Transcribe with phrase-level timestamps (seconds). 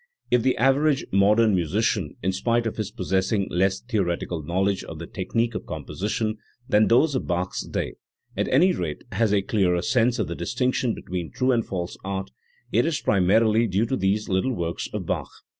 [0.31, 5.05] If the average modern musician, in spite of his possessing less theoretical knowledge of the
[5.05, 7.93] technique of composition than those of Bach's day,
[8.35, 12.31] at any rate has a clearer sense of the distinction between true and false art,
[12.71, 15.29] it is primarily due to these little works of Bach.